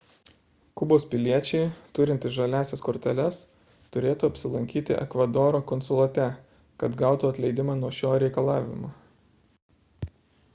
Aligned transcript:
kubos 0.79 1.03
piliečiai 1.11 1.67
turintys 1.99 2.33
žaliąsias 2.37 2.81
korteles 2.85 3.37
turėtų 3.97 4.31
apsilankyti 4.33 4.97
ekvadoro 5.03 5.61
konsulate 5.73 6.27
kad 6.85 6.99
gautų 7.03 7.33
atleidimą 7.35 7.79
nuo 7.85 7.93
šio 8.01 8.17
reikalavimo 8.27 8.93